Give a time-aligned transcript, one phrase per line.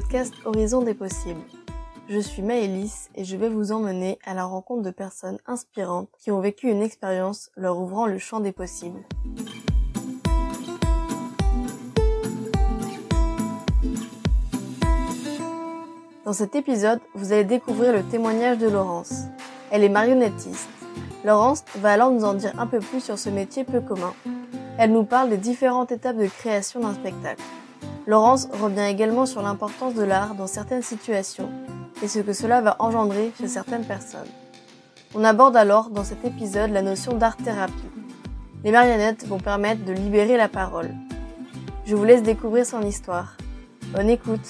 [0.00, 1.42] podcast Horizon des possibles.
[2.08, 6.30] Je suis Maëlys et je vais vous emmener à la rencontre de personnes inspirantes qui
[6.30, 9.04] ont vécu une expérience leur ouvrant le champ des possibles.
[16.24, 19.24] Dans cet épisode, vous allez découvrir le témoignage de Laurence.
[19.70, 20.70] Elle est marionnettiste.
[21.26, 24.14] Laurence va alors nous en dire un peu plus sur ce métier peu commun.
[24.78, 27.42] Elle nous parle des différentes étapes de création d'un spectacle.
[28.10, 31.48] Laurence revient également sur l'importance de l'art dans certaines situations
[32.02, 34.26] et ce que cela va engendrer chez certaines personnes.
[35.14, 37.72] On aborde alors dans cet épisode la notion d'art-thérapie.
[38.64, 40.90] Les marionnettes vont permettre de libérer la parole.
[41.86, 43.36] Je vous laisse découvrir son histoire.
[43.94, 44.40] Bonne écoute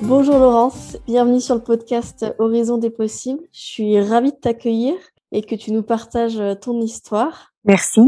[0.00, 3.42] Bonjour Laurence, bienvenue sur le podcast Horizon des possibles.
[3.52, 4.94] Je suis ravie de t'accueillir
[5.32, 7.52] et que tu nous partages ton histoire.
[7.64, 8.00] Merci.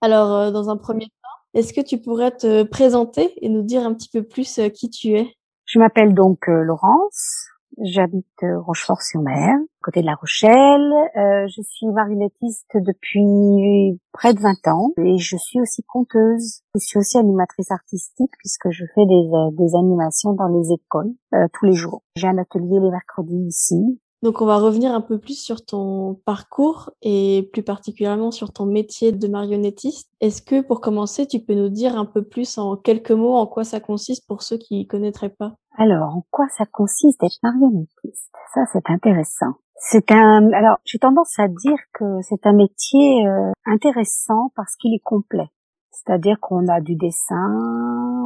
[0.00, 3.84] Alors, euh, dans un premier temps, est-ce que tu pourrais te présenter et nous dire
[3.84, 5.34] un petit peu plus euh, qui tu es?
[5.66, 7.46] Je m'appelle donc euh, Laurence.
[7.82, 10.92] J'habite Rochefort-sur-Mer, côté de La Rochelle.
[11.16, 16.62] Euh, je suis marionnettiste depuis près de 20 ans et je suis aussi conteuse.
[16.74, 21.46] Je suis aussi animatrice artistique puisque je fais des, des animations dans les écoles euh,
[21.52, 22.02] tous les jours.
[22.16, 26.14] J'ai un atelier les mercredis ici donc on va revenir un peu plus sur ton
[26.24, 30.10] parcours et plus particulièrement sur ton métier de marionnettiste.
[30.20, 33.46] Est-ce que pour commencer, tu peux nous dire un peu plus en quelques mots en
[33.46, 35.54] quoi ça consiste pour ceux qui ne connaîtraient pas?
[35.78, 38.32] Alors, en quoi ça consiste d'être marionnettiste?
[38.54, 39.54] Ça, c'est intéressant.
[39.78, 44.94] C'est un alors j'ai tendance à dire que c'est un métier euh, intéressant parce qu'il
[44.94, 45.50] est complet.
[45.90, 47.52] C'est-à-dire qu'on a du dessin,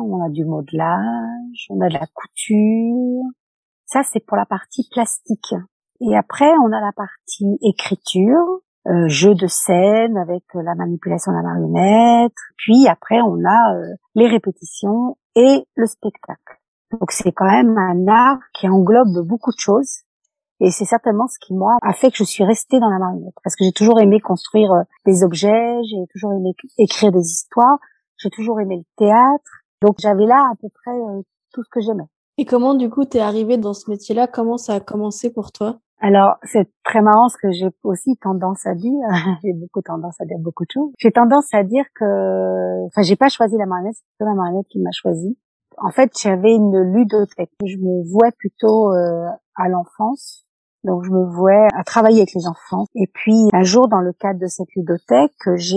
[0.06, 3.24] on a du modelage, on a de la couture.
[3.86, 5.54] Ça, c'est pour la partie plastique.
[6.00, 11.32] Et après, on a la partie écriture, euh, jeu de scène avec euh, la manipulation
[11.32, 12.36] de la marionnette.
[12.56, 16.59] Puis après, on a euh, les répétitions et le spectacle.
[16.92, 20.02] Donc c'est quand même un art qui englobe beaucoup de choses.
[20.62, 23.34] Et c'est certainement ce qui, moi, a fait que je suis restée dans la marionnette.
[23.42, 27.78] Parce que j'ai toujours aimé construire euh, des objets, j'ai toujours aimé écrire des histoires,
[28.18, 29.62] j'ai toujours aimé le théâtre.
[29.80, 30.92] Donc j'avais là à peu près
[31.52, 32.04] tout ce que j'aimais.
[32.36, 34.26] Et comment, du coup, t'es arrivée dans ce métier-là?
[34.26, 35.78] Comment ça a commencé pour toi?
[36.00, 39.06] Alors, c'est très marrant ce que j'ai aussi tendance à dire.
[39.42, 40.90] j'ai beaucoup tendance à dire beaucoup de choses.
[40.98, 44.78] J'ai tendance à dire que, enfin, j'ai pas choisi la marionnette, c'est la marionnette qui
[44.78, 45.36] m'a choisi.
[45.82, 47.50] En fait, j'avais une ludothèque.
[47.64, 49.26] Je me vouais plutôt euh,
[49.56, 50.46] à l'enfance.
[50.84, 52.84] Donc, je me vouais à travailler avec les enfants.
[52.94, 55.76] Et puis, un jour, dans le cadre de cette ludothèque, j'ai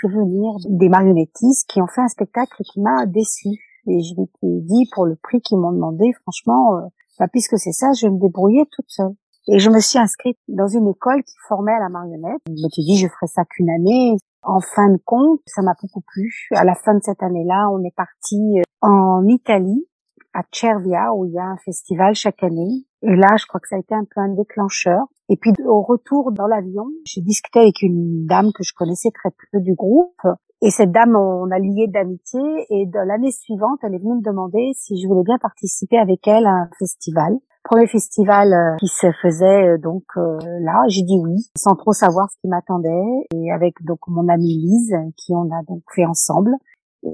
[0.00, 3.48] fait venir des marionnettistes qui ont fait un spectacle qui m'a déçu.
[3.86, 6.80] Et je m'étais dit, pour le prix qu'ils m'ont demandé, franchement, euh,
[7.18, 9.14] bah, puisque c'est ça, je vais me débrouiller toute seule.
[9.48, 12.40] Et je me suis inscrite dans une école qui formait à la marionnette.
[12.46, 14.16] Je me suis dit, je ferai ça qu'une année.
[14.42, 16.48] En fin de compte, ça m'a beaucoup plu.
[16.52, 19.86] À la fin de cette année-là, on est parti euh, en Italie,
[20.32, 22.86] à Cervia, où il y a un festival chaque année.
[23.02, 25.04] Et là, je crois que ça a été un peu un déclencheur.
[25.28, 29.30] Et puis, au retour dans l'avion, j'ai discuté avec une dame que je connaissais très
[29.52, 30.20] peu du groupe.
[30.62, 32.40] Et cette dame, on a lié d'amitié.
[32.70, 36.46] Et l'année suivante, elle est venue me demander si je voulais bien participer avec elle
[36.46, 41.18] à un festival premier festival euh, qui se faisait euh, donc euh, là, j'ai dit
[41.22, 45.50] oui, sans trop savoir ce qui m'attendait, et avec donc mon amie Lise, qui on
[45.50, 46.52] a donc fait ensemble.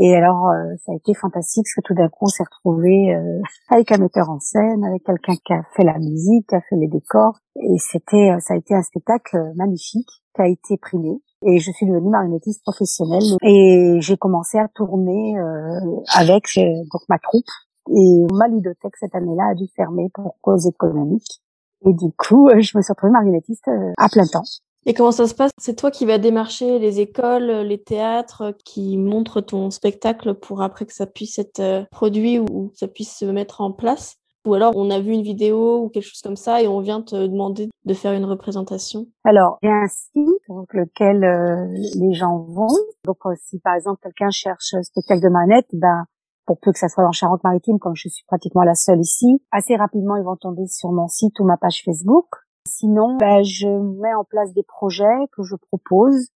[0.00, 0.50] Et alors,
[0.84, 3.16] ça a été fantastique parce que tout d'un coup, on s'est retrouvé
[3.70, 6.74] avec un metteur en scène, avec quelqu'un qui a fait la musique, qui a fait
[6.74, 11.22] les décors, et c'était, ça a été un spectacle magnifique qui a été primé.
[11.46, 13.22] Et je suis devenue marionnettiste professionnelle.
[13.42, 15.36] Et j'ai commencé à tourner
[16.16, 17.44] avec donc ma troupe
[17.88, 21.40] et ma ludothèque cette année-là a dû fermer pour cause économique.
[21.84, 24.44] Et du coup, euh, je me suis retrouvée marionnettiste euh, à plein temps.
[24.86, 25.50] Et comment ça se passe?
[25.58, 30.86] C'est toi qui vas démarcher les écoles, les théâtres, qui montrent ton spectacle pour après
[30.86, 34.16] que ça puisse être euh, produit ou ça puisse se mettre en place?
[34.46, 37.02] Ou alors on a vu une vidéo ou quelque chose comme ça et on vient
[37.02, 39.06] te demander de faire une représentation?
[39.24, 41.18] Alors, il y a un site sur lequel
[41.96, 42.68] les gens vont.
[43.04, 46.04] Donc si par exemple quelqu'un cherche un spectacle de manette, ben
[46.46, 49.42] pour peu que ça soit en Charente-Maritime, comme je suis pratiquement la seule ici.
[49.50, 52.26] Assez rapidement, ils vont tomber sur mon site ou ma page Facebook.
[52.66, 56.30] Sinon, ben, je mets en place des projets que je propose.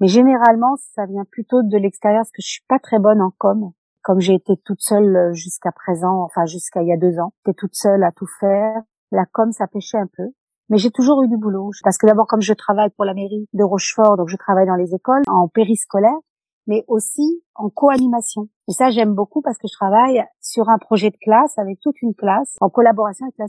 [0.00, 3.32] Mais généralement, ça vient plutôt de l'extérieur parce que je suis pas très bonne en
[3.36, 3.72] com.
[4.02, 7.32] Comme j'ai été toute seule euh, jusqu'à présent, enfin jusqu'à il y a deux ans,
[7.46, 8.82] j'étais toute seule à tout faire.
[9.12, 10.24] La com, ça pêchait un peu.
[10.68, 11.70] Mais j'ai toujours eu du boulot.
[11.82, 14.76] Parce que d'abord, comme je travaille pour la mairie de Rochefort, donc je travaille dans
[14.76, 16.18] les écoles, en périscolaire,
[16.66, 18.48] mais aussi en co-animation.
[18.68, 22.00] Et ça, j'aime beaucoup parce que je travaille sur un projet de classe avec toute
[22.02, 23.46] une classe en collaboration avec la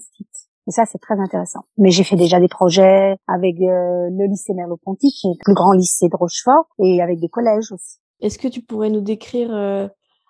[0.68, 1.62] Et ça, c'est très intéressant.
[1.78, 5.54] Mais j'ai fait déjà des projets avec euh, le lycée Merleau-Ponty, qui est le plus
[5.54, 8.00] grand lycée de Rochefort, et avec des collèges aussi.
[8.22, 9.88] Est-ce que tu pourrais nous décrire euh,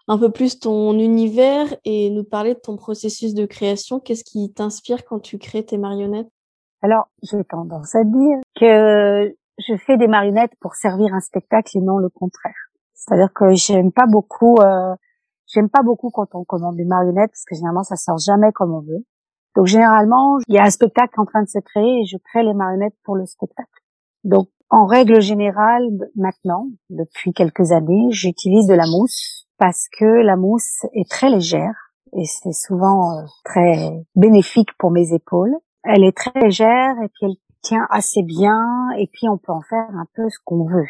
[0.08, 4.00] un peu plus ton univers et nous parler de ton processus de création?
[4.00, 6.30] Qu'est-ce qui t'inspire quand tu crées tes marionnettes?
[6.82, 11.82] Alors, j'ai tendance à dire que je fais des marionnettes pour servir un spectacle et
[11.82, 12.54] non le contraire.
[13.08, 14.96] C'est-à-dire que j'aime pas beaucoup, euh,
[15.48, 18.74] j'aime pas beaucoup quand on commande des marionnettes parce que généralement ça sort jamais comme
[18.74, 19.06] on veut.
[19.56, 22.44] Donc généralement, il y a un spectacle en train de se créer et je crée
[22.44, 23.70] les marionnettes pour le spectacle.
[24.24, 30.36] Donc en règle générale, maintenant, depuis quelques années, j'utilise de la mousse parce que la
[30.36, 35.56] mousse est très légère et c'est souvent euh, très bénéfique pour mes épaules.
[35.84, 39.62] Elle est très légère et puis elle tient assez bien et puis on peut en
[39.62, 40.88] faire un peu ce qu'on veut.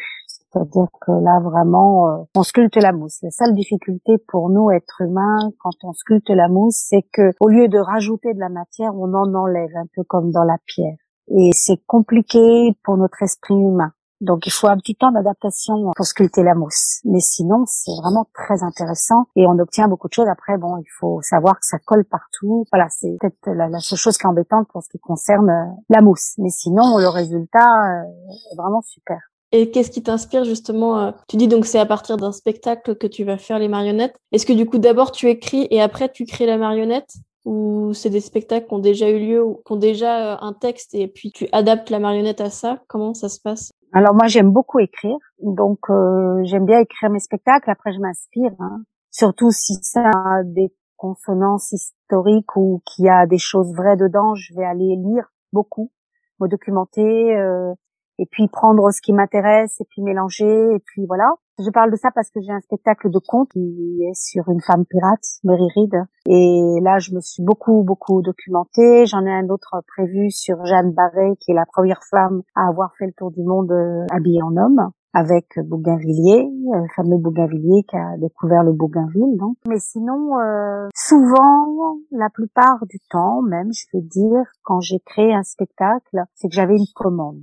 [0.52, 3.18] C'est-à-dire que là vraiment euh, on sculpte la mousse.
[3.22, 7.48] La seule difficulté pour nous êtres humains quand on sculpte la mousse, c'est que au
[7.48, 10.96] lieu de rajouter de la matière, on en enlève un peu comme dans la pierre.
[11.28, 13.92] Et c'est compliqué pour notre esprit humain.
[14.20, 17.00] Donc il faut un petit temps d'adaptation pour sculpter la mousse.
[17.04, 20.28] Mais sinon, c'est vraiment très intéressant et on obtient beaucoup de choses.
[20.28, 22.64] Après, bon, il faut savoir que ça colle partout.
[22.72, 26.00] Voilà, c'est peut-être la, seule chose qui est embêtante pour ce qui concerne euh, la
[26.00, 26.34] mousse.
[26.38, 28.04] Mais sinon, le résultat euh,
[28.52, 29.18] est vraiment super.
[29.52, 33.06] Et qu'est-ce qui t'inspire justement euh, Tu dis donc c'est à partir d'un spectacle que
[33.06, 34.16] tu vas faire les marionnettes.
[34.32, 37.14] Est-ce que du coup d'abord tu écris et après tu crées la marionnette?
[37.44, 40.94] Ou c'est des spectacles qui ont déjà eu lieu ou qui ont déjà un texte
[40.94, 42.82] et puis tu adaptes la marionnette à ça?
[42.88, 43.72] Comment ça se passe?
[43.92, 47.70] Alors moi j'aime beaucoup écrire, donc euh, j'aime bien écrire mes spectacles.
[47.70, 48.82] Après je m'inspire, hein.
[49.12, 54.34] surtout si ça a des consonances historiques ou qu'il y a des choses vraies dedans,
[54.34, 55.92] je vais aller lire beaucoup,
[56.40, 57.72] me documenter, euh,
[58.18, 61.34] et puis prendre ce qui m'intéresse et puis mélanger et puis voilà.
[61.58, 64.60] Je parle de ça parce que j'ai un spectacle de conte qui est sur une
[64.60, 65.94] femme pirate, Mary Reed,
[66.26, 69.06] et là je me suis beaucoup beaucoup documentée.
[69.06, 72.94] J'en ai un autre prévu sur Jeanne Barré, qui est la première femme à avoir
[72.98, 77.84] fait le tour du monde euh, habillée en homme avec Bougainvilliers, euh, le fameux Bougainvilliers
[77.88, 79.38] qui a découvert le Bougainville.
[79.38, 79.56] Donc.
[79.66, 85.32] Mais sinon, euh, souvent, la plupart du temps, même, je vais dire, quand j'ai créé
[85.32, 87.40] un spectacle, c'est que j'avais une commande.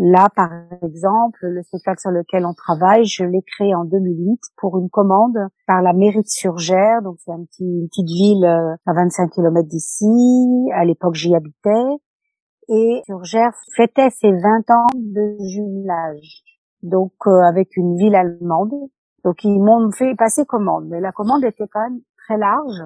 [0.00, 0.50] Là, par
[0.84, 5.36] exemple, le spectacle sur lequel on travaille, je l'ai créé en 2008 pour une commande
[5.66, 7.02] par la mairie de Surgères.
[7.02, 10.06] Donc, c'est un petit, une petite ville euh, à 25 km d'ici.
[10.72, 11.98] À l'époque, j'y habitais.
[12.68, 16.44] Et Surgères fêtait ses 20 ans de jumelage.
[16.84, 18.72] Donc, euh, avec une ville allemande.
[19.24, 20.86] Donc, ils m'ont fait passer commande.
[20.88, 22.84] Mais la commande était quand même très large.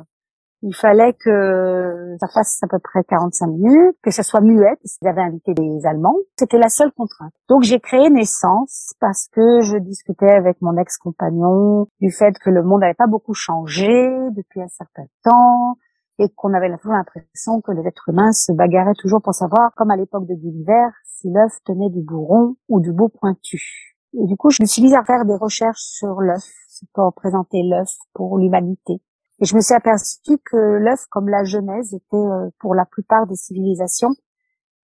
[0.62, 4.96] Il fallait que ça fasse à peu près 45 minutes, que ça soit muet, parce
[4.96, 6.16] qu'ils avaient invité des Allemands.
[6.38, 7.32] C'était la seule contrainte.
[7.48, 12.62] Donc j'ai créé Naissance parce que je discutais avec mon ex-compagnon du fait que le
[12.62, 13.88] monde n'avait pas beaucoup changé
[14.30, 15.78] depuis un certain temps
[16.18, 19.96] et qu'on avait l'impression que les êtres humains se bagarraient toujours pour savoir, comme à
[19.96, 23.96] l'époque de Gulliver, si l'œuf tenait du bourron ou du beau pointu.
[24.14, 26.44] Et du coup, je me suis mise à faire des recherches sur l'œuf,
[26.92, 29.00] pour représenter l'œuf pour l'humanité.
[29.42, 33.26] Et je me suis aperçue que l'œuf, comme la Genèse, était euh, pour la plupart
[33.26, 34.14] des civilisations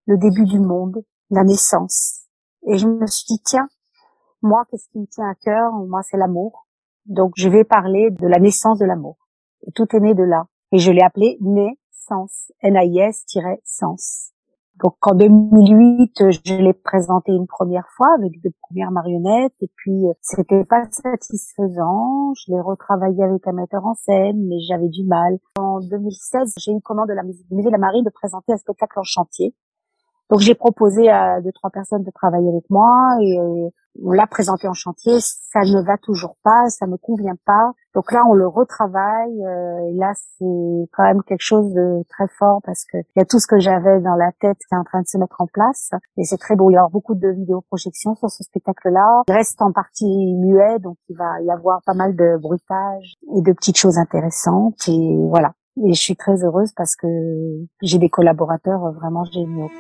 [0.06, 2.25] le début du monde, la naissance.
[2.66, 3.69] Et je me suis dit, tiens,
[4.43, 5.70] moi, qu'est-ce qui me tient à cœur?
[5.72, 6.66] Moi, c'est l'amour.
[7.06, 9.28] Donc, je vais parler de la naissance de l'amour.
[9.64, 10.49] Et tout est né de là.
[10.72, 14.32] Et je l'ai appelé naissance, N-A-I-S-sens.
[14.82, 20.06] Donc en 2008, je l'ai présenté une première fois avec de premières marionnettes et puis
[20.06, 22.32] euh, c'était pas satisfaisant.
[22.35, 25.39] Je l'ai retravaillé avec un metteur en scène, mais j'avais du mal.
[25.58, 29.01] En 2016, j'ai eu commande de la musée de la Marine de présenter un spectacle
[29.01, 29.53] en chantier.
[30.31, 33.70] Donc j'ai proposé à deux trois personnes de travailler avec moi et euh,
[34.05, 37.72] on l'a présenté en chantier, ça ne va toujours pas, ça ne convient pas.
[37.94, 39.44] Donc là, on le retravaille.
[39.44, 43.20] Euh, et là, c'est quand même quelque chose de très fort parce que il y
[43.20, 45.40] a tout ce que j'avais dans la tête qui est en train de se mettre
[45.40, 45.90] en place.
[46.17, 46.70] Et c'est très beau.
[46.70, 49.22] Il y aura beaucoup de vidéoprojections sur ce spectacle-là.
[49.28, 53.43] Il reste en partie muet, donc il va y avoir pas mal de bruitage et
[53.43, 54.88] de petites choses intéressantes.
[54.88, 55.55] Et voilà.
[55.84, 57.06] Et je suis très heureuse parce que
[57.82, 59.70] j'ai des collaborateurs vraiment géniaux.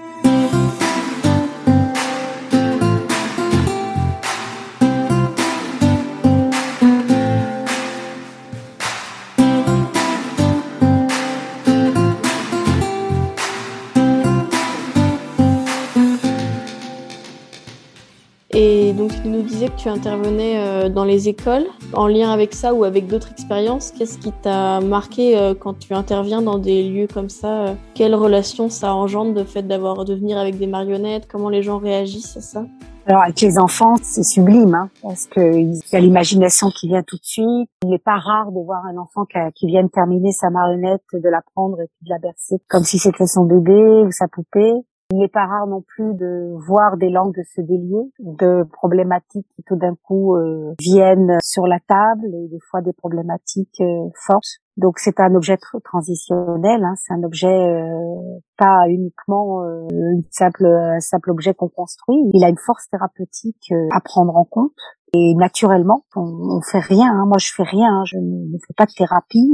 [18.58, 21.66] Tu nous disais que tu intervenais euh, dans les écoles.
[21.92, 25.94] En lien avec ça ou avec d'autres expériences, qu'est-ce qui t'a marqué euh, quand tu
[25.94, 30.14] interviens dans des lieux comme ça euh, Quelle relation ça engendre de fait d'avoir de
[30.14, 31.28] venir avec des marionnettes?
[31.28, 32.64] Comment les gens réagissent à ça?
[33.06, 37.16] Alors avec les enfants, c'est sublime, hein, parce qu'il y a l'imagination qui vient tout
[37.16, 37.70] de suite.
[37.82, 39.24] Il n'est pas rare de voir un enfant
[39.54, 42.98] qui, vient terminer sa marionnette, de la prendre et puis de la bercer comme si
[42.98, 44.74] c'était son bébé ou sa poupée.
[45.10, 49.62] Il n'est pas rare non plus de voir des langues se délier, de problématiques qui
[49.62, 54.60] tout d'un coup euh, viennent sur la table et des fois des problématiques euh, fortes.
[54.76, 61.00] Donc c'est un objet transitionnel, hein, c'est un objet euh, pas uniquement une simple, un
[61.00, 62.18] simple objet qu'on construit.
[62.34, 64.72] Il a une force thérapeutique à prendre en compte.
[65.14, 67.10] Et naturellement, on, on fait rien.
[67.10, 67.24] Hein.
[67.26, 67.88] Moi, je fais rien.
[67.88, 68.04] Hein.
[68.04, 69.48] Je ne, fais pas de thérapie.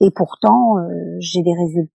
[0.00, 0.76] et pourtant,
[1.18, 1.90] j'ai des résultats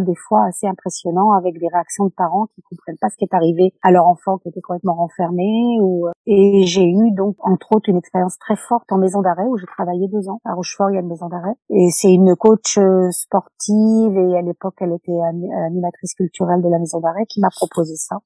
[0.00, 3.34] des fois assez impressionnants avec des réactions de parents qui comprennent pas ce qui est
[3.34, 7.88] arrivé à leur enfant qui était complètement renfermé ou et j'ai eu donc entre autres
[7.88, 10.90] une expérience très forte en maison d'arrêt où j'ai travaillé deux ans à Rochefort.
[10.90, 14.76] Il y a une maison d'arrêt et c'est une coach euh, sportive et à l'époque
[14.80, 15.20] elle était
[15.66, 18.18] animatrice culturelle de la maison d'arrêt qui m'a proposé ça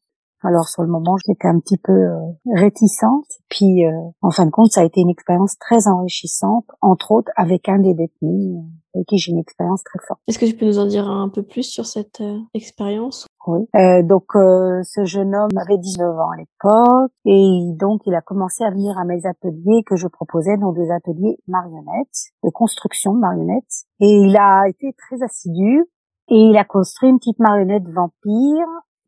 [0.43, 2.21] alors sur le moment, j'étais un petit peu euh,
[2.55, 3.27] réticente.
[3.49, 3.91] Puis euh,
[4.23, 7.79] en fin de compte, ça a été une expérience très enrichissante, entre autres avec un
[7.79, 8.61] des détenus euh,
[8.95, 10.21] avec qui j'ai une expérience très forte.
[10.27, 12.23] Est-ce que tu peux nous en dire un peu plus sur cette
[12.55, 13.27] expérience?
[13.49, 13.61] Oui.
[14.03, 18.71] donc ce jeune homme avait 19 ans à l'époque et donc il a commencé à
[18.71, 23.85] venir à mes ateliers que je proposais, dans des ateliers marionnettes, de construction de marionnettes.
[24.01, 25.85] Et il a été très assidu
[26.29, 28.67] et il a construit une petite marionnette vampire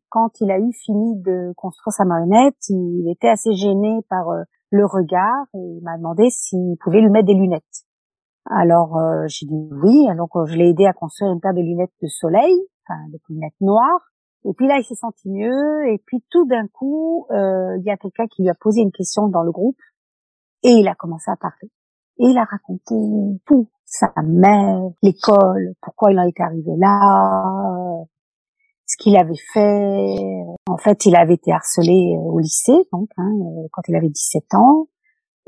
[0.09, 4.43] quand il a eu fini de construire sa marionnette, il était assez gêné par euh,
[4.71, 7.85] le regard et il m'a demandé s'il pouvait lui mettre des lunettes.
[8.45, 11.93] Alors euh, j'ai dit oui, donc je l'ai aidé à construire une paire de lunettes
[12.01, 12.55] de soleil,
[12.87, 14.09] enfin des lunettes noires.
[14.45, 15.87] Et puis là, il s'est senti mieux.
[15.89, 18.91] Et puis tout d'un coup, euh, il y a quelqu'un qui lui a posé une
[18.91, 19.79] question dans le groupe
[20.63, 21.69] et il a commencé à parler.
[22.19, 22.95] Et il a raconté
[23.45, 28.03] tout, sa mère, l'école, pourquoi il en était arrivé là,
[28.89, 30.15] ce qu'il avait fait.
[30.67, 34.09] En fait, il avait été harcelé euh, au lycée, donc hein, euh, quand il avait
[34.09, 34.87] 17 ans.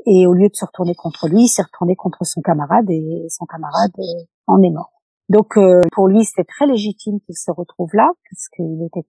[0.06, 3.26] Et au lieu de se retourner contre lui, il s'est retourné contre son camarade et
[3.28, 4.92] son camarade euh, en est mort.
[5.28, 5.58] Donc
[5.92, 9.06] pour lui, c'était très légitime qu'il se retrouve là, parce qu'il était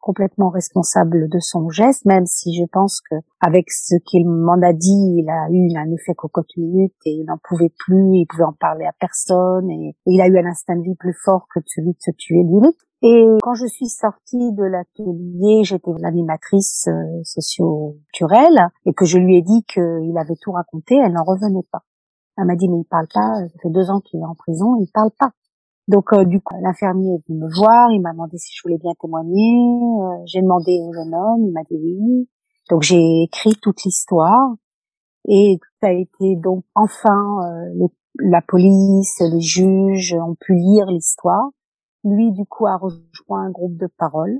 [0.00, 4.72] complètement responsable de son geste, même si je pense que avec ce qu'il m'en a
[4.74, 8.44] dit, il a eu un effet cocotte minute et il n'en pouvait plus, il pouvait
[8.44, 11.60] en parler à personne et, il a eu un instinct de vie plus fort que
[11.64, 12.68] celui de se tuer lui.
[13.04, 19.36] Et quand je suis sortie de l'atelier, j'étais l'animatrice euh, socio-culturelle et que je lui
[19.36, 21.82] ai dit qu'il avait tout raconté, elle n'en revenait pas.
[22.38, 24.76] Elle m'a dit mais il parle pas, ça fait deux ans qu'il est en prison,
[24.80, 25.32] il parle pas.
[25.88, 28.78] Donc euh, du coup, l'infirmier est venu me voir, il m'a demandé si je voulais
[28.78, 29.56] bien témoigner.
[29.56, 32.28] Euh, j'ai demandé au jeune homme, il m'a dit oui.
[32.70, 34.54] Donc j'ai écrit toute l'histoire
[35.26, 37.40] et ça a été donc enfin
[38.20, 41.50] la police, les juges ont pu lire l'histoire
[42.04, 44.38] lui, du coup, a rejoint un groupe de parole.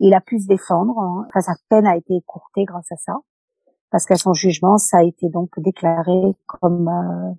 [0.00, 0.98] Il a pu se défendre.
[0.98, 1.26] Hein.
[1.28, 3.16] Enfin, sa peine a été écourtée grâce à ça.
[3.90, 7.32] Parce qu'à son jugement, ça a été donc déclaré comme euh,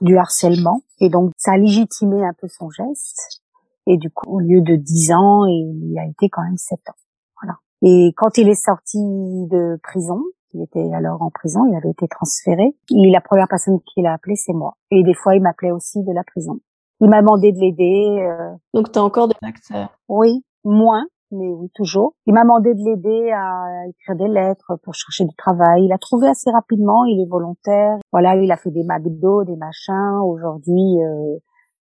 [0.00, 0.82] du harcèlement.
[1.00, 3.42] Et donc, ça a légitimé un peu son geste.
[3.86, 6.94] Et du coup, au lieu de 10 ans, il a été quand même 7 ans.
[7.42, 7.58] Voilà.
[7.82, 10.22] Et quand il est sorti de prison,
[10.54, 12.74] il était alors en prison, il avait été transféré.
[12.90, 14.76] Et la première personne qu'il a appelée, c'est moi.
[14.90, 16.60] Et des fois, il m'appelait aussi de la prison
[17.00, 18.22] il m'a demandé de l'aider.
[18.22, 18.54] Euh.
[18.74, 19.72] Donc tu as encore des contacts
[20.08, 22.14] Oui, moins, mais oui, toujours.
[22.26, 25.84] Il m'a demandé de l'aider à écrire des lettres pour chercher du travail.
[25.84, 27.98] Il a trouvé assez rapidement, il est volontaire.
[28.12, 30.18] Voilà, il a fait des McDo, des machins.
[30.24, 31.36] Aujourd'hui, euh,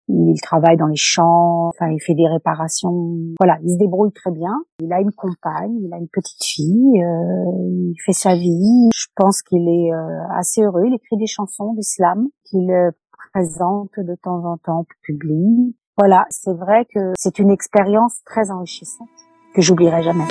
[0.07, 3.15] il travaille dans les champs, enfin, il fait des réparations.
[3.39, 4.53] Voilà, il se débrouille très bien.
[4.81, 8.89] Il a une compagne, il a une petite fille, euh, il fait sa vie.
[8.93, 10.83] Je pense qu'il est euh, assez heureux.
[10.85, 12.71] Il écrit des chansons d'islam qu'il
[13.33, 15.75] présente de temps en temps, publie.
[15.97, 19.09] Voilà, c'est vrai que c'est une expérience très enrichissante
[19.53, 20.25] que j'oublierai jamais.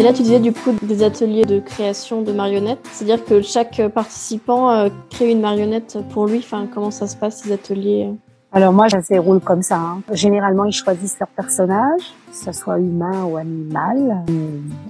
[0.00, 3.86] Et là, tu disais du coup des ateliers de création de marionnettes, c'est-à-dire que chaque
[3.88, 6.38] participant euh, crée une marionnette pour lui.
[6.38, 8.08] Enfin, comment ça se passe ces ateliers
[8.52, 9.76] alors moi, ça se déroule comme ça.
[9.76, 10.02] Hein.
[10.10, 14.24] Généralement, ils choisissent leur personnage, que ce soit humain ou animal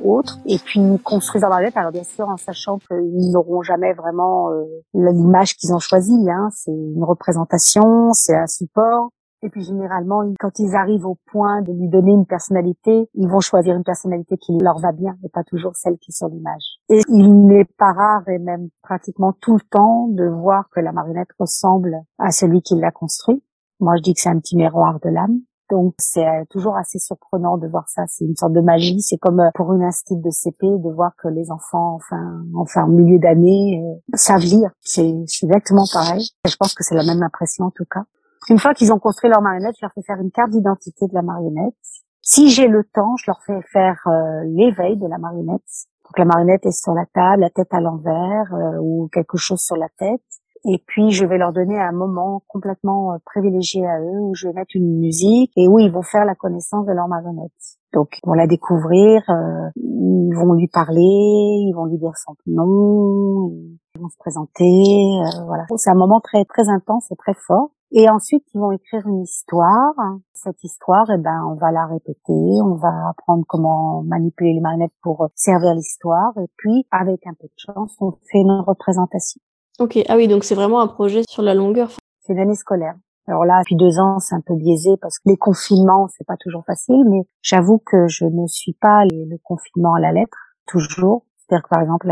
[0.03, 1.77] ou autre, et puis ils construisent leur marionnette.
[1.77, 4.65] Alors bien sûr, en sachant qu'ils n'auront jamais vraiment euh,
[4.95, 6.31] l'image qu'ils ont choisie.
[6.31, 6.49] Hein.
[6.55, 9.11] C'est une représentation, c'est un support.
[9.43, 13.41] Et puis généralement, quand ils arrivent au point de lui donner une personnalité, ils vont
[13.41, 16.79] choisir une personnalité qui leur va bien et pas toujours celle qui est sur l'image.
[16.91, 20.93] Et il n'est pas rare et même pratiquement tout le temps de voir que la
[20.93, 23.43] marionnette ressemble à celui qui l'a construit.
[23.81, 26.99] Moi, je dis que c'est un petit miroir de l'âme Donc c'est euh, toujours assez
[26.99, 28.03] surprenant de voir ça.
[28.09, 29.01] C'est une sorte de magie.
[29.01, 32.87] C'est comme euh, pour une institut de CP de voir que les enfants, enfin, enfin,
[32.89, 34.71] milieu d'année, euh, savent lire.
[34.83, 36.29] C'est exactement pareil.
[36.47, 38.05] Je pense que c'est la même impression en tout cas.
[38.49, 41.15] Une fois qu'ils ont construit leur marionnette, je leur fais faire une carte d'identité de
[41.15, 41.75] la marionnette.
[42.23, 44.07] Si j'ai le temps, je leur fais faire
[44.45, 45.63] l'éveil de la marionnette.
[46.05, 49.77] Donc la marionnette est sur la table, la tête à l'envers ou quelque chose sur
[49.77, 50.23] la tête.
[50.65, 54.47] Et puis, je vais leur donner un moment complètement euh, privilégié à eux où je
[54.47, 57.51] vais mettre une musique et où ils vont faire la connaissance de leur marionnette.
[57.95, 62.35] Donc, ils vont la découvrir, euh, ils vont lui parler, ils vont lui dire son
[62.47, 63.51] nom,
[63.95, 64.65] ils vont se présenter.
[64.65, 67.71] Euh, voilà, c'est un moment très très intense et très fort.
[67.93, 69.95] Et ensuite, ils vont écrire une histoire.
[70.33, 72.23] Cette histoire, eh ben, on va la répéter,
[72.63, 76.33] on va apprendre comment manipuler les marionnettes pour servir l'histoire.
[76.39, 79.41] Et puis, avec un peu de chance, on fait une représentation.
[79.81, 81.91] Ok, ah oui, donc c'est vraiment un projet sur la longueur.
[82.21, 82.95] C'est l'année scolaire.
[83.27, 86.37] Alors là, depuis deux ans, c'est un peu biaisé parce que les confinements, c'est pas
[86.39, 91.27] toujours facile, mais j'avoue que je ne suis pas le confinement à la lettre, toujours.
[91.39, 92.09] C'est-à-dire que par exemple,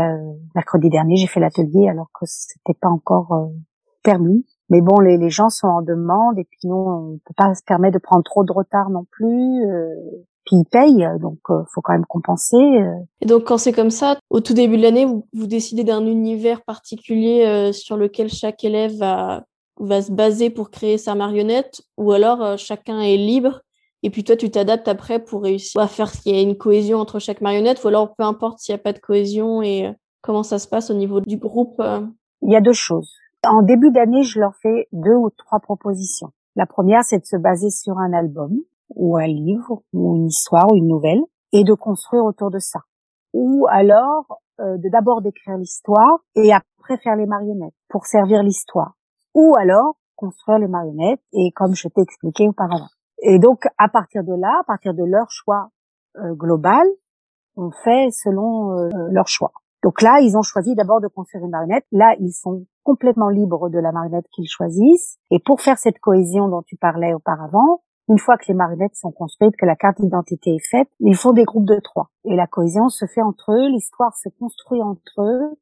[0.55, 3.47] mercredi dernier, j'ai fait l'atelier alors que c'était pas encore euh,
[4.03, 4.45] permis.
[4.69, 7.63] Mais bon, les, les, gens sont en demande et puis nous, on peut pas se
[7.63, 9.65] permettre de prendre trop de retard non plus.
[9.65, 9.95] Euh,
[10.49, 12.55] puis ils payent, donc euh, faut quand même compenser.
[12.57, 12.95] Euh.
[13.21, 16.05] Et donc quand c'est comme ça, au tout début de l'année, vous, vous, décidez d'un
[16.07, 19.43] univers particulier euh, sur lequel chaque élève va,
[19.79, 23.61] va se baser pour créer sa marionnette, ou alors chacun est libre
[24.01, 26.97] et puis toi tu t'adaptes après pour réussir à faire qu'il y ait une cohésion
[26.97, 30.43] entre chaque marionnette, ou alors peu importe s'il n'y a pas de cohésion et comment
[30.43, 31.79] ça se passe au niveau du groupe.
[32.41, 33.18] Il y a deux choses.
[33.47, 36.31] En début d'année, je leur fais deux ou trois propositions.
[36.55, 38.59] La première, c'est de se baser sur un album
[38.95, 41.21] ou un livre ou une histoire ou une nouvelle
[41.53, 42.81] et de construire autour de ça.
[43.33, 48.95] Ou alors euh, de d'abord d'écrire l'histoire et après faire les marionnettes pour servir l'histoire.
[49.35, 52.89] Ou alors construire les marionnettes et comme je t'ai expliqué auparavant.
[53.21, 55.69] Et donc à partir de là, à partir de leur choix
[56.17, 56.85] euh, global,
[57.55, 59.53] on fait selon euh, leur choix.
[59.81, 61.85] Donc là, ils ont choisi d'abord de construire une marionnette.
[61.91, 65.19] Là, ils sont complètement libres de la marionnette qu'ils choisissent.
[65.29, 69.11] Et pour faire cette cohésion dont tu parlais auparavant, une fois que les marionnettes sont
[69.11, 72.09] construites, que la carte d'identité est faite, ils font des groupes de trois.
[72.25, 75.59] Et la cohésion se fait entre eux, l'histoire se construit entre eux,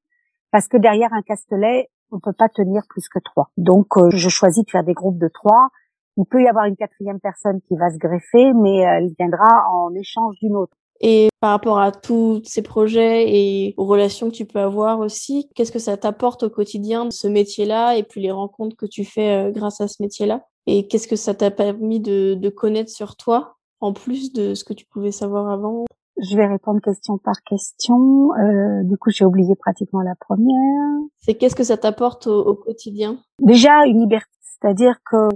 [0.51, 3.49] parce que derrière un castelet, on peut pas tenir plus que trois.
[3.57, 5.67] Donc, euh, je choisis de faire des groupes de trois.
[6.15, 9.93] Il peut y avoir une quatrième personne qui va se greffer, mais elle viendra en
[9.93, 10.77] échange d'une autre.
[11.01, 15.49] Et par rapport à tous ces projets et aux relations que tu peux avoir aussi,
[15.55, 19.47] qu'est-ce que ça t'apporte au quotidien, ce métier-là, et puis les rencontres que tu fais
[19.47, 20.43] euh, grâce à ce métier-là?
[20.65, 24.63] Et qu'est-ce que ça t'a permis de, de, connaître sur toi, en plus de ce
[24.63, 25.85] que tu pouvais savoir avant?
[26.19, 28.33] Je vais répondre question par question.
[28.33, 30.99] Euh, du coup, j'ai oublié pratiquement la première.
[31.19, 33.19] C'est qu'est-ce que ça t'apporte au, quotidien?
[33.39, 34.31] Déjà, une liberté.
[34.41, 35.29] C'est-à-dire que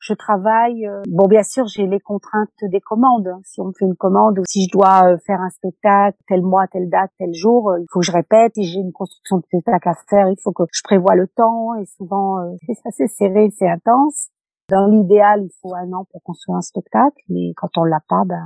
[0.00, 0.86] je travaille.
[0.86, 3.28] Euh, bon, bien sûr, j'ai les contraintes des commandes.
[3.44, 6.42] Si on me fait une commande ou si je dois euh, faire un spectacle tel
[6.42, 8.56] mois, telle date, tel jour, euh, il faut que je répète.
[8.56, 10.28] Et j'ai une construction de spectacle à faire.
[10.28, 11.74] Il faut que je prévoie le temps.
[11.74, 14.28] Et souvent, c'est assez serré, c'est intense.
[14.70, 18.24] Dans l'idéal, il faut un an pour construire un spectacle, mais quand on l'a pas,
[18.26, 18.44] ben,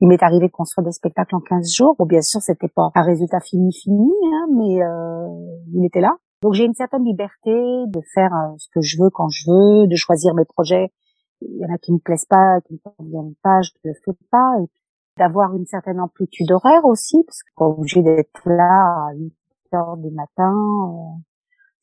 [0.00, 1.96] il m'est arrivé de construire des spectacles en 15 jours.
[1.98, 5.26] Bon, bien sûr, c'était pas un résultat fini fini, hein, mais euh,
[5.74, 6.16] il était là.
[6.42, 9.86] Donc j'ai une certaine liberté de faire euh, ce que je veux quand je veux,
[9.86, 10.92] de choisir mes projets.
[11.40, 13.96] Il y en a qui me plaisent pas, qui me conviennent pas, je ne le
[14.04, 14.54] fais pas.
[14.62, 14.66] Et
[15.16, 19.32] d'avoir une certaine amplitude horaire aussi, parce qu'on est obligé d'être là à 8
[19.74, 20.52] heures du matin.
[20.52, 21.20] Euh,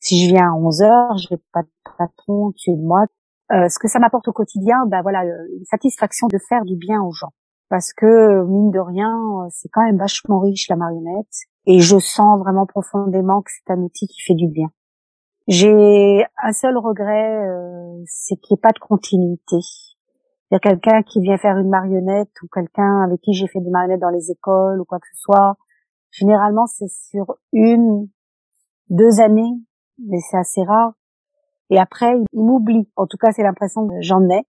[0.00, 3.06] si je viens à 11 heures, je n'ai pas de patron dessus de moi.
[3.52, 6.76] Euh, ce que ça m'apporte au quotidien, ben voilà, euh, une satisfaction de faire du
[6.76, 7.32] bien aux gens.
[7.68, 11.34] Parce que mine de rien, c'est quand même vachement riche la marionnette,
[11.66, 14.68] et je sens vraiment profondément que c'est un outil qui fait du bien.
[15.46, 17.48] J'ai un seul regret,
[18.06, 19.56] c'est qu'il n'y ait pas de continuité.
[20.50, 23.60] Il y a quelqu'un qui vient faire une marionnette ou quelqu'un avec qui j'ai fait
[23.60, 25.56] des marionnettes dans les écoles ou quoi que ce soit.
[26.10, 28.08] Généralement, c'est sur une,
[28.88, 29.58] deux années,
[29.98, 30.92] mais c'est assez rare.
[31.70, 32.88] Et après, ils m'oublient.
[32.96, 34.46] En tout cas, c'est l'impression que j'en ai.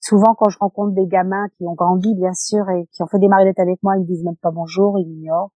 [0.00, 3.18] Souvent, quand je rencontre des gamins qui ont grandi, bien sûr, et qui ont fait
[3.18, 5.52] des marionnettes avec moi, ils disent même pas bonjour, ils m'ignorent.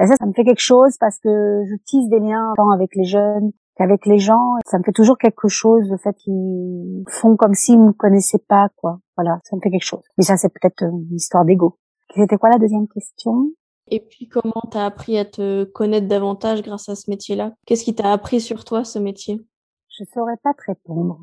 [0.00, 2.94] Et ça, ça me fait quelque chose parce que je tisse des liens tant avec
[2.94, 4.54] les jeunes qu'avec les gens.
[4.66, 8.68] Ça me fait toujours quelque chose, le fait qu'ils font comme s'ils me connaissaient pas,
[8.76, 9.00] quoi.
[9.16, 10.04] Voilà, ça me fait quelque chose.
[10.16, 11.78] Mais ça, c'est peut-être une histoire d'ego.
[12.14, 13.52] C'était quoi la deuxième question?
[13.88, 17.52] Et puis, comment t'as appris à te connaître davantage grâce à ce métier-là?
[17.66, 19.40] Qu'est-ce qui t'a appris sur toi, ce métier?
[19.88, 21.20] Je saurais pas te répondre.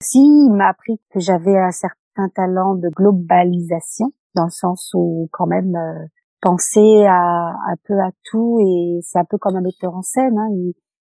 [0.00, 5.28] Si il m'a appris que j'avais un certain talent de globalisation, dans le sens où
[5.32, 6.06] quand même euh,
[6.40, 10.38] penser à un peu à tout et c'est un peu comme un metteur en scène,
[10.38, 10.48] hein,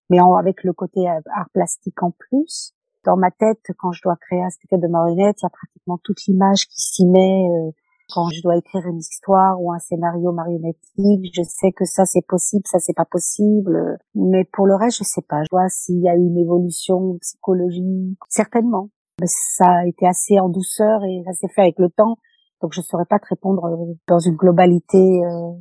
[0.09, 2.73] mais avec le côté art plastique en plus.
[3.05, 5.97] dans ma tête, quand je dois créer un spectacle de marionnette, il y a pratiquement
[6.03, 7.47] toute l'image qui s'y met.
[7.49, 7.71] Euh,
[8.09, 12.25] quand je dois écrire une histoire ou un scénario marionnettique, je sais que ça c'est
[12.25, 13.97] possible, ça c'est pas possible.
[14.15, 15.43] Mais pour le reste, je sais pas.
[15.43, 18.89] Je vois s'il y a une évolution psychologique, certainement.
[19.19, 22.17] Mais ça a été assez en douceur et ça s'est fait avec le temps.
[22.61, 25.23] Donc je saurais pas te répondre euh, dans une globalité.
[25.23, 25.51] Euh.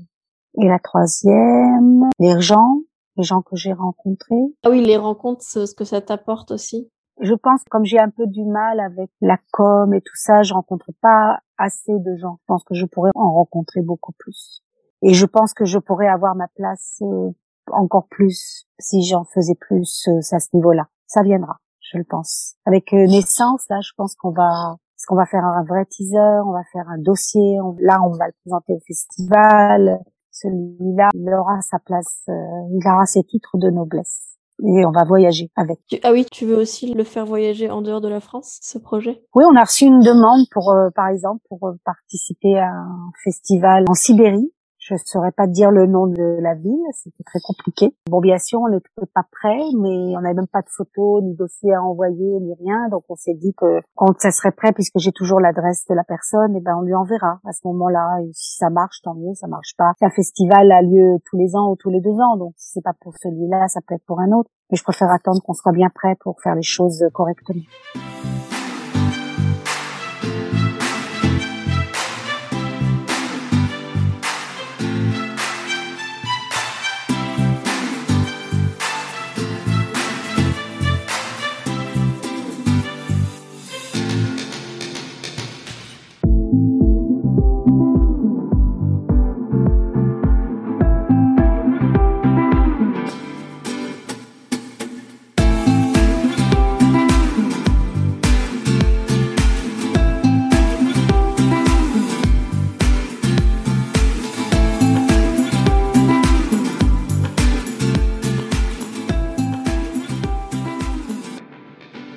[0.58, 2.78] Et la troisième, les gens,
[3.16, 4.42] les gens que j'ai rencontrés.
[4.64, 6.90] Ah oui, les rencontres, ce que ça t'apporte aussi.
[7.20, 10.54] Je pense, comme j'ai un peu du mal avec la com et tout ça, je
[10.54, 12.38] rencontre pas assez de gens.
[12.40, 14.62] Je pense que je pourrais en rencontrer beaucoup plus.
[15.02, 17.30] Et je pense que je pourrais avoir ma place euh,
[17.70, 20.88] encore plus si j'en faisais plus à ce niveau-là.
[21.06, 22.54] Ça viendra, je le pense.
[22.64, 26.62] Avec naissance, là, je pense qu'on va, qu'on va faire un vrai teaser, on va
[26.72, 27.58] faire un dossier.
[27.80, 30.00] là, on va le présenter au festival.
[30.30, 34.26] Celui-là, il aura sa place, il aura ses titres de noblesse
[34.64, 35.78] et on va voyager avec.
[36.02, 39.22] Ah oui, tu veux aussi le faire voyager en dehors de la France, ce projet?
[39.34, 43.10] Oui, on a reçu une demande pour, euh, par exemple, pour euh, participer à un
[43.22, 44.52] festival en Sibérie
[44.88, 47.92] je ne saurais pas dire le nom de la ville, c'était très compliqué.
[48.08, 51.34] Bon, bien sûr, on n'était pas prêt, mais on n'avait même pas de photos, ni
[51.34, 52.88] dossier à envoyer, ni rien.
[52.90, 56.04] Donc, on s'est dit que quand ça serait prêt, puisque j'ai toujours l'adresse de la
[56.04, 58.20] personne, et eh ben, on lui enverra à ce moment-là.
[58.22, 59.34] Et si ça marche, tant mieux.
[59.34, 59.92] Ça marche pas.
[60.00, 62.36] Un festival a lieu tous les ans ou tous les deux ans.
[62.36, 64.50] Donc, si c'est pas pour celui-là, ça peut être pour un autre.
[64.70, 67.62] Mais je préfère attendre qu'on soit bien prêt pour faire les choses correctement.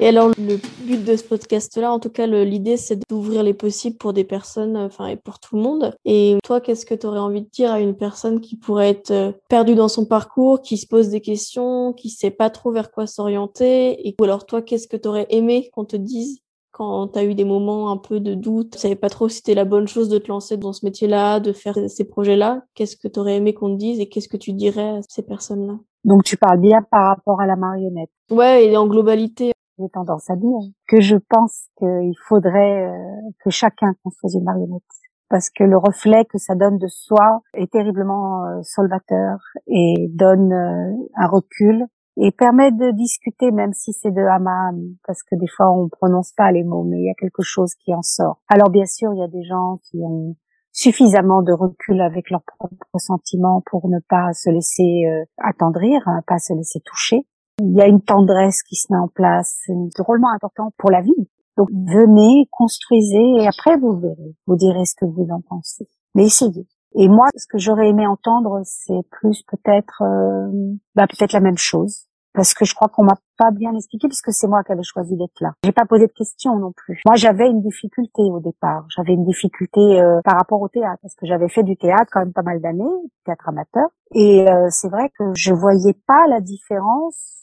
[0.10, 4.12] Alors, le but de ce podcast-là, en tout cas, l'idée, c'est d'ouvrir les possibles pour
[4.12, 5.96] des personnes, euh, enfin, et pour tout le monde.
[6.04, 9.12] Et toi, qu'est-ce que tu aurais envie de dire à une personne qui pourrait être
[9.12, 12.92] euh, perdue dans son parcours, qui se pose des questions, qui sait pas trop vers
[12.92, 14.08] quoi s'orienter?
[14.08, 16.40] Et ou alors, toi, qu'est-ce que tu aurais aimé qu'on te dise
[16.72, 19.38] quand tu as eu des moments un peu de doute, tu savais pas trop si
[19.38, 22.96] c'était la bonne chose de te lancer dans ce métier-là, de faire ces projets-là, qu'est-ce
[22.96, 25.78] que tu aurais aimé qu'on te dise et qu'est-ce que tu dirais à ces personnes-là?
[26.06, 28.12] Donc tu parles bien par rapport à la marionnette.
[28.32, 33.50] Ouais, et en globalité, j'ai tendance à dire que je pense qu'il faudrait euh, que
[33.50, 34.84] chacun construise une marionnette
[35.30, 40.52] parce que le reflet que ça donne de soi est terriblement euh, solvateur et donne
[40.52, 41.86] euh, un recul
[42.18, 46.34] et permet de discuter même si c'est de âme parce que des fois on prononce
[46.34, 48.42] pas les mots mais il y a quelque chose qui en sort.
[48.50, 50.36] Alors bien sûr, il y a des gens qui ont
[50.72, 55.06] suffisamment de recul avec leurs propres sentiments pour ne pas se laisser
[55.38, 57.26] attendrir, hein, pas se laisser toucher.
[57.60, 61.02] Il y a une tendresse qui se met en place, c'est drôlement important pour la
[61.02, 61.30] vie.
[61.58, 65.88] Donc venez, construisez et après vous verrez, vous direz ce que vous en pensez.
[66.16, 66.66] Mais essayez.
[66.96, 70.50] Et moi, ce que j'aurais aimé entendre, c'est plus peut-être, euh,
[70.96, 74.32] bah, peut-être la même chose, parce que je crois qu'on m'a pas bien expliqué, puisque
[74.32, 75.54] c'est moi qui avais choisi d'être là.
[75.64, 77.02] J'ai pas posé de questions non plus.
[77.06, 78.86] Moi, j'avais une difficulté au départ.
[78.96, 82.22] J'avais une difficulté euh, par rapport au théâtre, parce que j'avais fait du théâtre quand
[82.22, 82.90] même pas mal d'années,
[83.26, 87.40] théâtre amateur, et euh, c'est vrai que je voyais pas la différence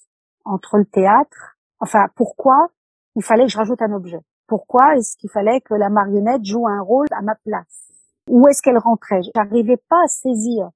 [0.47, 1.57] entre le théâtre.
[1.81, 2.69] Enfin, pourquoi
[3.15, 4.21] il fallait que je rajoute un objet?
[4.47, 7.91] Pourquoi est-ce qu'il fallait que la marionnette joue un rôle à ma place?
[8.29, 9.21] Où est-ce qu'elle rentrait?
[9.35, 10.71] J'arrivais pas à saisir.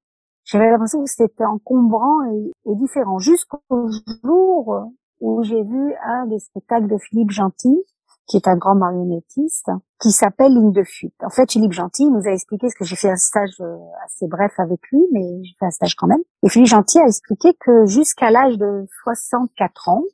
[0.44, 3.18] J'avais l'impression que c'était encombrant et, et différent.
[3.18, 3.88] Jusqu'au
[4.24, 7.84] jour où j'ai vu un des spectacles de Philippe Gentil,
[8.30, 11.16] qui est un grand marionnettiste, qui s'appelle Ligne de fuite.
[11.24, 14.28] En fait, Philippe Gentil nous a expliqué ce que j'ai fait un stage euh, assez
[14.28, 16.22] bref avec lui, mais j'ai fait un stage quand même.
[16.44, 20.04] Et Philippe Gentil a expliqué que jusqu'à l'âge de 64 ans,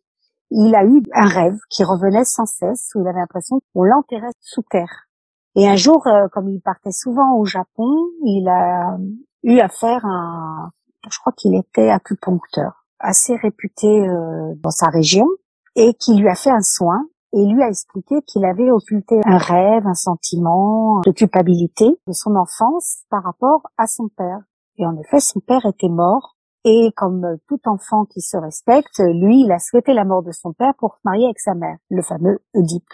[0.50, 4.32] il a eu un rêve qui revenait sans cesse, où il avait l'impression qu'on l'enterrait
[4.40, 5.08] sous terre.
[5.54, 7.92] Et un jour, euh, comme il partait souvent au Japon,
[8.24, 8.96] il a
[9.42, 10.70] eu affaire à un,
[11.10, 15.28] je crois qu'il était acupuncteur, assez réputé euh, dans sa région,
[15.74, 19.38] et qui lui a fait un soin et lui a expliqué qu'il avait occulté un
[19.38, 24.40] rêve, un sentiment de culpabilité de son enfance par rapport à son père.
[24.78, 26.36] Et en effet, son père était mort.
[26.64, 30.52] Et comme tout enfant qui se respecte, lui, il a souhaité la mort de son
[30.52, 32.84] père pour se marier avec sa mère, le fameux Oedipe.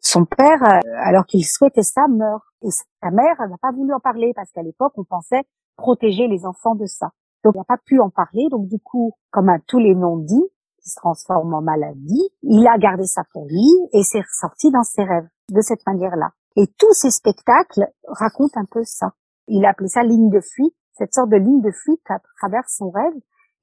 [0.00, 2.42] Son père, euh, alors qu'il souhaitait ça, meurt.
[2.62, 5.42] Et sa mère n'a pas voulu en parler parce qu'à l'époque, on pensait
[5.76, 7.10] protéger les enfants de ça.
[7.44, 8.46] Donc, il n'a pas pu en parler.
[8.50, 10.48] Donc, du coup, comme à tous les noms dits,
[10.82, 12.30] qui se transforme en maladie.
[12.42, 16.30] Il a gardé pour lui et c'est ressorti dans ses rêves de cette manière-là.
[16.56, 19.12] Et tous ces spectacles racontent un peu ça.
[19.46, 22.68] Il a appelé ça ligne de fuite, cette sorte de ligne de fuite à travers
[22.68, 23.14] son rêve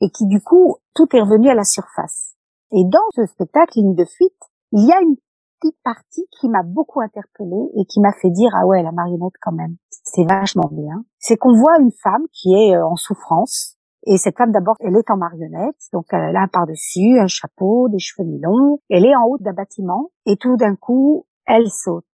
[0.02, 2.36] et qui du coup, tout est revenu à la surface.
[2.72, 5.16] Et dans ce spectacle, ligne de fuite, il y a une
[5.60, 9.34] petite partie qui m'a beaucoup interpellée et qui m'a fait dire ah ouais la marionnette
[9.42, 13.77] quand même c'est vachement bien c'est qu'on voit une femme qui est euh, en souffrance
[14.10, 17.90] et cette femme, d'abord, elle est en marionnette, donc elle a un par-dessus, un chapeau,
[17.90, 18.80] des cheveux mi-longs.
[18.90, 22.06] Elle est en haut d'un bâtiment, et tout d'un coup, elle saute.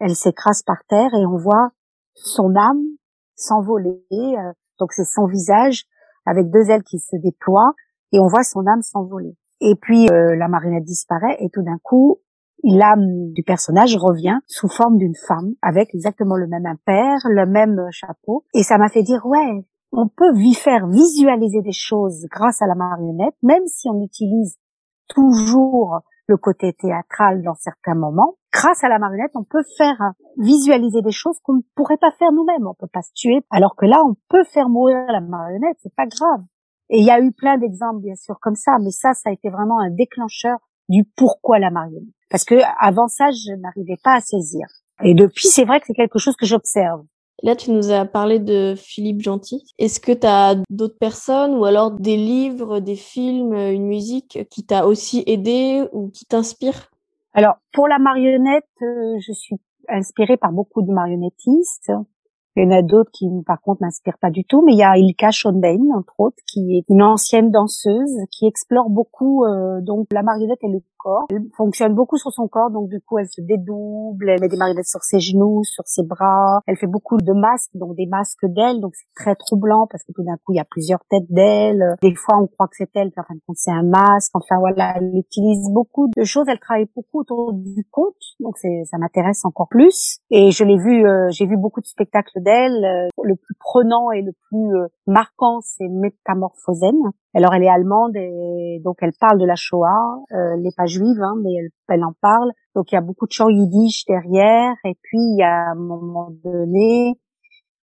[0.00, 1.70] Elle s'écrase par terre, et on voit
[2.14, 2.82] son âme
[3.36, 4.02] s'envoler.
[4.12, 5.84] Euh, donc c'est son visage
[6.24, 7.74] avec deux ailes qui se déploient,
[8.12, 9.36] et on voit son âme s'envoler.
[9.60, 12.18] Et puis euh, la marionnette disparaît, et tout d'un coup,
[12.64, 17.86] l'âme du personnage revient sous forme d'une femme avec exactement le même impair, le même
[17.92, 18.44] chapeau.
[18.52, 22.74] Et ça m'a fait dire, ouais, on peut faire visualiser des choses grâce à la
[22.74, 24.58] marionnette, même si on utilise
[25.08, 28.34] toujours le côté théâtral dans certains moments.
[28.52, 32.32] Grâce à la marionnette, on peut faire visualiser des choses qu'on ne pourrait pas faire
[32.32, 32.66] nous-mêmes.
[32.66, 35.76] On peut pas se tuer, alors que là, on peut faire mourir la marionnette.
[35.82, 36.42] C'est pas grave.
[36.88, 39.32] Et il y a eu plein d'exemples, bien sûr, comme ça, mais ça, ça a
[39.32, 42.14] été vraiment un déclencheur du pourquoi la marionnette.
[42.30, 44.66] Parce que avant ça, je n'arrivais pas à saisir.
[45.02, 47.04] Et depuis, c'est vrai que c'est quelque chose que j'observe.
[47.42, 49.62] Là, tu nous as parlé de Philippe Gentil.
[49.78, 54.64] Est-ce que tu as d'autres personnes ou alors des livres, des films, une musique qui
[54.64, 56.90] t'a aussi aidé ou qui t'inspire?
[57.34, 59.56] Alors, pour la marionnette, euh, je suis
[59.88, 61.92] inspirée par beaucoup de marionnettistes.
[62.56, 64.82] Il y en a d'autres qui, par contre, m'inspirent pas du tout, mais il y
[64.82, 70.06] a Ilka Schonbein, entre autres, qui est une ancienne danseuse, qui explore beaucoup euh, donc
[70.10, 70.80] la marionnette et le
[71.30, 74.56] Elle fonctionne beaucoup sur son corps, donc du coup, elle se dédouble, elle met des
[74.56, 76.60] marionnettes sur ses genoux, sur ses bras.
[76.66, 80.12] Elle fait beaucoup de masques, donc des masques d'elle, donc c'est très troublant parce que
[80.12, 81.96] tout d'un coup, il y a plusieurs têtes d'elle.
[82.02, 84.30] Des fois, on croit que c'est elle, puis en fin de compte, c'est un masque.
[84.34, 86.46] Enfin voilà, elle utilise beaucoup de choses.
[86.48, 90.18] Elle travaille beaucoup autour du conte, donc ça m'intéresse encore plus.
[90.30, 92.84] Et je l'ai vu, euh, j'ai vu beaucoup de spectacles d'elle.
[92.84, 96.96] Euh, le plus prenant et le plus euh, marquant, c'est Métamorphosen.
[97.36, 100.22] Alors elle est allemande et donc elle parle de la Shoah.
[100.32, 102.50] Euh, elle n'est pas juive, hein, mais elle, elle, en parle.
[102.74, 104.74] Donc il y a beaucoup de chants yiddish derrière.
[104.86, 107.20] Et puis il y a un moment donné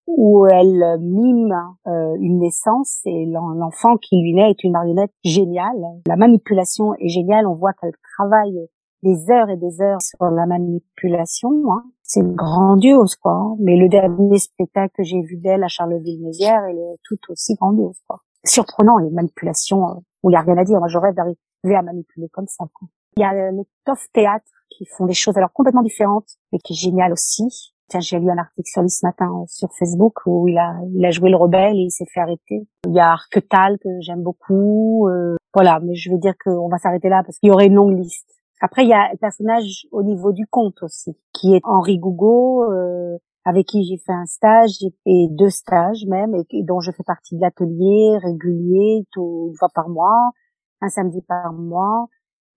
[0.08, 1.56] où elle mime
[1.86, 5.84] euh, une naissance et l'enfant qui lui naît est une marionnette géniale.
[6.08, 7.46] La manipulation est géniale.
[7.46, 8.68] On voit qu'elle travaille
[9.04, 11.52] des heures et des heures sur la manipulation.
[11.72, 13.34] Hein c'est grandiose quoi.
[13.34, 13.56] Hein.
[13.60, 18.00] Mais le dernier spectacle que j'ai vu d'elle à Charleville-Mézières, elle est tout aussi grandiose
[18.08, 18.22] quoi.
[18.46, 20.80] Surprenant les manipulations euh, où il y a rien à dire.
[20.80, 21.38] Moi je rêve d'arriver
[21.76, 22.66] à manipuler comme ça.
[23.18, 26.74] Il y a le Toff Théâtre qui font des choses alors complètement différentes, mais qui
[26.74, 27.74] est génial aussi.
[27.88, 30.76] Tiens, j'ai lu un article sur lui ce matin euh, sur Facebook où il a,
[30.94, 32.68] il a joué le rebelle et il s'est fait arrêter.
[32.88, 35.08] Il y a Arquetal que j'aime beaucoup.
[35.08, 37.76] Euh, voilà, mais je vais dire qu'on va s'arrêter là parce qu'il y aurait une
[37.76, 38.28] longue liste.
[38.62, 42.72] Après, il y a le personnage au niveau du conte aussi, qui est Henri Gougo,
[42.72, 44.72] euh, avec qui j'ai fait un stage
[45.06, 49.88] et deux stages même, et, dont je fais partie de l'atelier régulier, une fois par
[49.88, 50.32] mois,
[50.82, 52.08] un samedi par mois,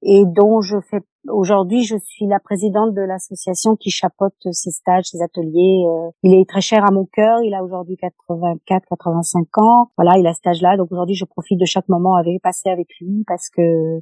[0.02, 5.06] et dont je fais aujourd'hui, je suis la présidente de l'association qui chapeaute ces stages,
[5.06, 5.84] ces ateliers.
[5.86, 7.42] Euh, il est très cher à mon cœur.
[7.42, 9.90] Il a aujourd'hui 84, 85 ans.
[9.96, 10.76] Voilà, il a ce stage là.
[10.76, 14.00] Donc aujourd'hui, je profite de chaque moment avec passer avec lui parce que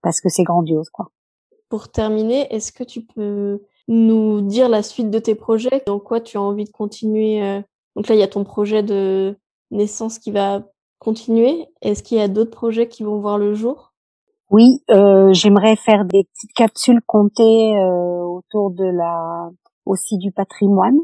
[0.00, 1.10] parce que c'est grandiose, quoi.
[1.68, 3.62] Pour terminer, est-ce que tu peux
[3.92, 7.60] nous dire la suite de tes projets Dans quoi tu as envie de continuer euh?
[7.94, 9.36] Donc là, il y a ton projet de
[9.70, 10.62] naissance qui va
[10.98, 11.66] continuer.
[11.82, 13.92] Est-ce qu'il y a d'autres projets qui vont voir le jour?
[14.50, 19.50] Oui, euh, j'aimerais faire des petites capsules comptées euh, autour de la
[19.84, 20.98] aussi du patrimoine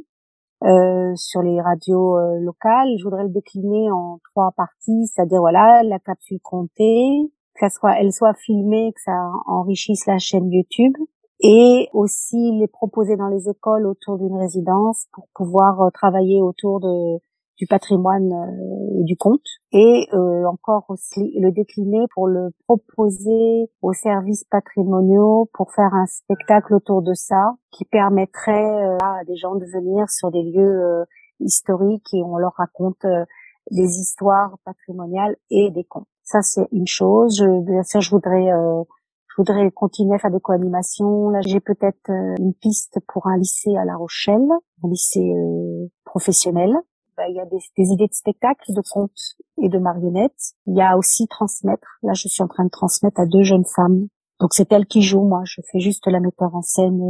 [1.14, 2.88] sur les radios locales.
[2.98, 8.12] Je voudrais le décliner en trois parties, c'est-à-dire voilà la capsule comptée, que soit, elle
[8.12, 10.94] soit filmée, que ça enrichisse la chaîne YouTube
[11.40, 16.80] et aussi les proposer dans les écoles autour d'une résidence pour pouvoir euh, travailler autour
[16.80, 17.18] de
[17.56, 23.68] du patrimoine euh, et du conte et euh, encore aussi le décliner pour le proposer
[23.82, 29.56] aux services patrimoniaux pour faire un spectacle autour de ça qui permettrait à des gens
[29.56, 31.04] de venir sur des lieux
[31.40, 33.04] historiques et on leur raconte
[33.70, 36.06] des histoires patrimoniales et des contes.
[36.22, 37.42] Ça, c'est une chose.
[37.62, 38.82] Bien sûr, je voudrais, euh,
[39.38, 41.30] voudrais continuer à faire des co-animations.
[41.30, 44.48] Là, j'ai peut-être euh, une piste pour un lycée à La Rochelle,
[44.84, 46.74] un lycée euh, professionnel.
[47.16, 50.54] Bah, il y a des, des, idées de spectacles, de contes et de marionnettes.
[50.66, 51.98] Il y a aussi transmettre.
[52.02, 54.08] Là, je suis en train de transmettre à deux jeunes femmes.
[54.40, 55.26] Donc c'est elles qui jouent.
[55.26, 57.00] Moi, je fais juste la metteur en scène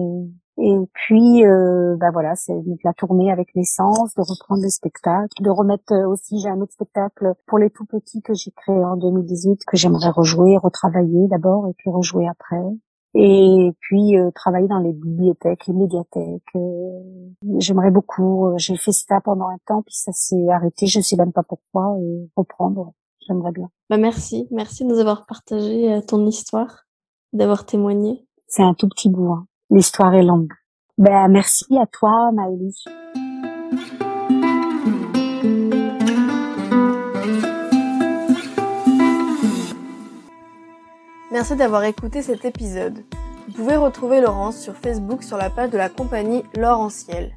[0.61, 5.51] Et puis, euh, bah voilà, c'est la tournée avec l'essence, de reprendre le spectacle, de
[5.51, 8.97] remettre euh, aussi, j'ai un autre spectacle pour les tout petits que j'ai créé en
[8.97, 12.65] 2018, que j'aimerais rejouer, retravailler d'abord, et puis rejouer après.
[13.15, 16.43] Et puis euh, travailler dans les bibliothèques, les médiathèques.
[16.57, 17.01] Euh,
[17.59, 18.53] j'aimerais beaucoup.
[18.57, 20.87] J'ai fait ça pendant un temps, puis ça s'est arrêté.
[20.87, 21.97] Je ne sais même pas pourquoi.
[22.01, 22.95] Et reprendre,
[23.27, 23.71] j'aimerais bien.
[23.91, 26.87] Bah merci, merci de nous avoir partagé ton histoire,
[27.33, 28.27] d'avoir témoigné.
[28.49, 29.33] C'est un tout petit bout.
[29.33, 29.47] Hein.
[29.71, 30.53] L'histoire est longue.
[30.97, 32.85] Ben, merci à toi, Maëlys.
[41.31, 43.05] Merci d'avoir écouté cet épisode.
[43.49, 47.35] Vous pouvez retrouver Laurence sur Facebook sur la page de la compagnie Laurentiel.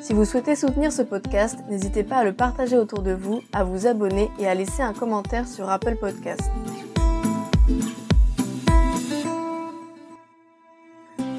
[0.00, 3.62] Si vous souhaitez soutenir ce podcast, n'hésitez pas à le partager autour de vous, à
[3.62, 6.50] vous abonner et à laisser un commentaire sur Apple Podcast.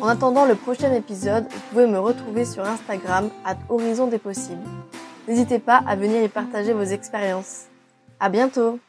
[0.03, 4.59] En attendant le prochain épisode, vous pouvez me retrouver sur Instagram à Horizon des Possibles.
[5.29, 7.67] N'hésitez pas à venir y partager vos expériences.
[8.19, 8.79] À bientôt!